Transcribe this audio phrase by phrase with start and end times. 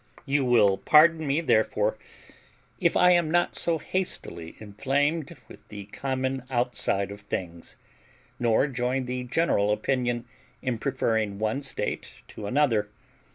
[0.25, 1.95] You will pardon me, therefore,
[2.79, 7.77] if I am not so hastily inflamed with the common outside of things,
[8.39, 10.25] nor join the general opinion
[10.63, 12.89] in preferring one state to another.